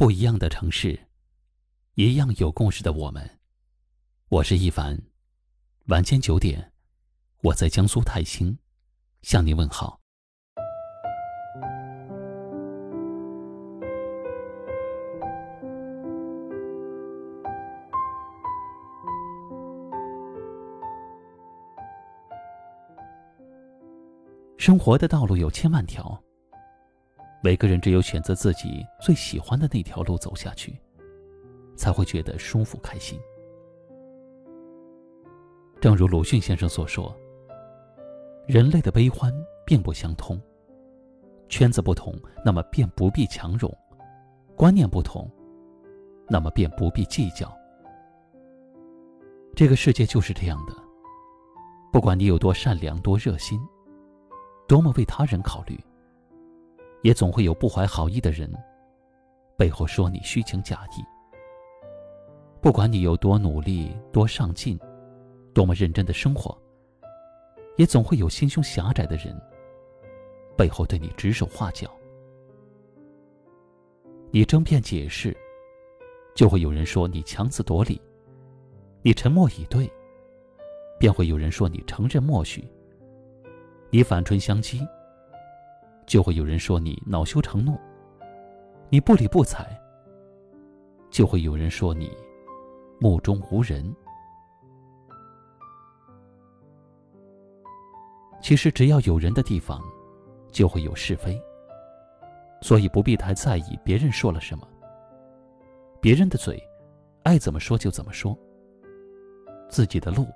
[0.00, 0.98] 不一样的城市，
[1.94, 3.38] 一样有故事的我们。
[4.30, 4.98] 我是一凡，
[5.88, 6.72] 晚间九点，
[7.42, 8.56] 我在江苏泰兴
[9.20, 10.00] 向您问好。
[24.56, 26.18] 生活的道路有千万条。
[27.42, 30.78] 每个人只有选择自己最喜欢的那条路走下去，
[31.74, 33.18] 才会觉得舒服开心。
[35.80, 37.16] 正如鲁迅先生所说
[38.46, 39.32] ：“人类的悲欢
[39.64, 40.38] 并不相通，
[41.48, 42.14] 圈子不同，
[42.44, 43.70] 那么便不必强融；
[44.54, 45.30] 观念不同，
[46.28, 47.50] 那么便不必计较。”
[49.56, 50.74] 这个世界就是这样的，
[51.90, 53.58] 不管你有多善良、多热心，
[54.68, 55.82] 多么为他人考虑。
[57.02, 58.52] 也总会有不怀好意的人，
[59.56, 61.04] 背后说你虚情假意。
[62.60, 64.78] 不管你有多努力、多上进、
[65.54, 66.56] 多么认真的生活，
[67.76, 69.34] 也总会有心胸狭窄的人，
[70.58, 71.90] 背后对你指手画脚。
[74.30, 75.34] 你争辩解释，
[76.34, 77.98] 就会有人说你强词夺理；
[79.02, 79.90] 你沉默以对，
[80.98, 82.62] 便会有人说你承认默许；
[83.88, 84.86] 你反唇相讥。
[86.10, 87.78] 就会有人说你恼羞成怒，
[88.88, 89.64] 你不理不睬；
[91.08, 92.10] 就会有人说你
[92.98, 93.94] 目中无人。
[98.42, 99.80] 其实，只要有人的地方，
[100.50, 101.40] 就会有是非，
[102.60, 104.66] 所以不必太在意别人说了什么。
[106.00, 106.60] 别人的嘴，
[107.22, 108.36] 爱怎么说就怎么说。
[109.68, 110.26] 自己的路，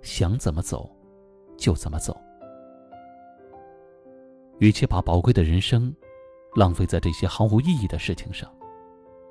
[0.00, 0.90] 想怎么走，
[1.58, 2.18] 就怎么走。
[4.64, 5.94] 与其把宝贵的人生
[6.54, 8.50] 浪费在这些毫无意义的事情上，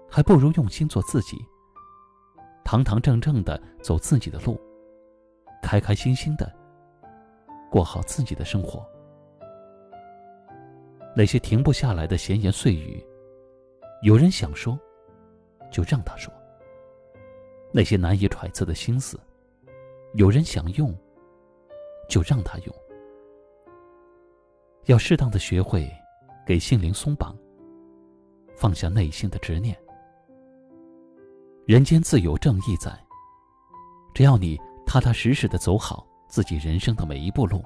[0.08, 1.44] 还不如用心做自己，
[2.64, 4.62] 堂堂正正的走自己的路，
[5.64, 6.54] 开开心心的
[7.72, 8.88] 过好自己的生活。
[11.16, 13.04] 那些停不下来的闲言碎语，
[14.04, 14.78] 有人想说，
[15.72, 16.32] 就让他说；
[17.72, 19.20] 那些难以揣测的心思，
[20.14, 20.96] 有人想用，
[22.08, 22.83] 就让他用。
[24.86, 25.90] 要适当的学会
[26.46, 27.38] 给心灵松绑，
[28.56, 29.78] 放下内心的执念。
[31.66, 32.92] 人间自有正义在，
[34.14, 37.64] 只要你踏踏实实的走好自己人生的每一步路，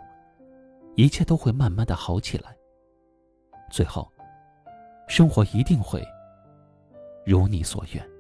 [0.96, 2.56] 一切都会慢慢的好起来。
[3.72, 4.12] 最后，
[5.08, 6.06] 生活一定会
[7.26, 8.17] 如你所愿。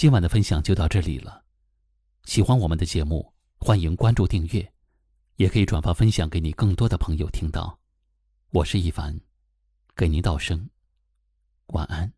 [0.00, 1.44] 今晚的分享就到这里了，
[2.24, 4.72] 喜欢我们的节目，欢迎关注订阅，
[5.36, 7.78] 也可以转发分享给你更多的朋友听到。
[8.48, 9.20] 我是一凡，
[9.94, 10.70] 给您道声
[11.66, 12.10] 晚安。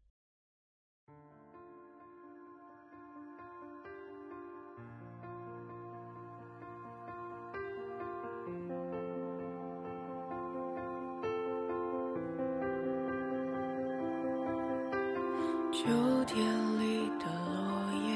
[15.72, 15.88] 秋
[16.26, 16.38] 天
[16.78, 18.14] 里的落叶。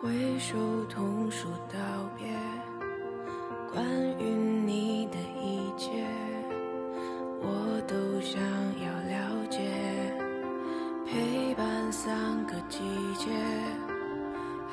[0.00, 0.56] 挥手
[0.88, 1.76] 同树道
[2.16, 2.28] 别，
[3.72, 3.84] 关
[4.20, 4.22] 于
[4.64, 5.90] 你的一切，
[7.40, 9.58] 我都想要了解。
[11.04, 12.14] 陪伴三
[12.46, 12.78] 个季
[13.18, 13.28] 节，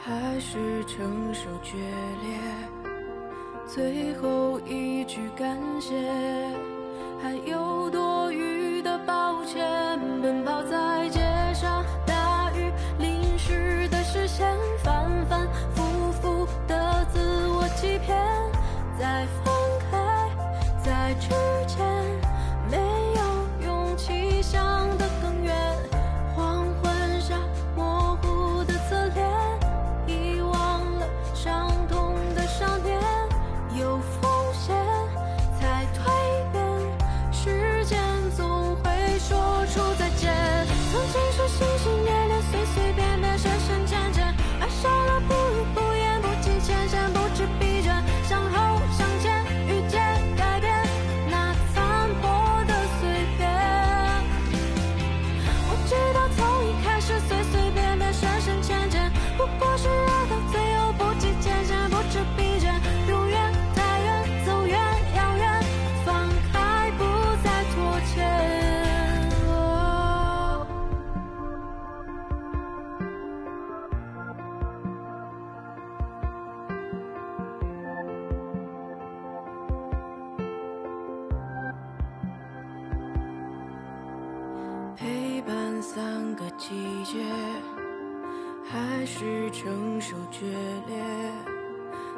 [0.03, 1.79] 还是承受决
[2.21, 2.37] 裂？
[3.65, 5.99] 最后一句感谢，
[7.19, 8.58] 还有多余
[18.99, 19.53] 再分
[19.89, 20.29] 开
[20.83, 21.29] 在之
[21.65, 21.81] 前
[85.91, 87.17] 三个季节，
[88.63, 90.45] 还是承受决
[90.85, 91.03] 裂？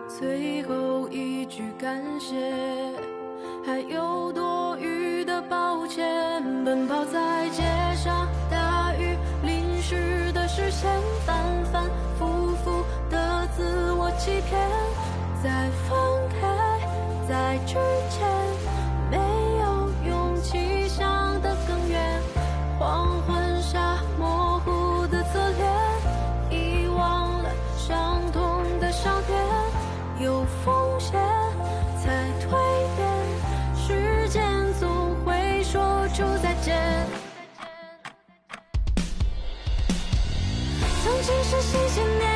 [0.10, 2.36] 最后一句感谢，
[3.66, 6.04] 还有多余的抱歉。
[6.66, 7.64] 奔跑在街
[7.96, 10.92] 上，大雨淋湿的视线，
[11.26, 11.38] 反
[11.72, 11.90] 反
[12.20, 14.60] 复复的自我欺骗，
[15.42, 15.98] 在分
[16.42, 17.76] 开，在之
[18.10, 18.41] 前。
[30.22, 31.14] 有风险
[32.04, 32.52] 才蜕
[32.96, 33.08] 变，
[33.76, 34.44] 时间
[34.80, 36.78] 总会说出再见。
[41.04, 42.31] 曾经是新鲜。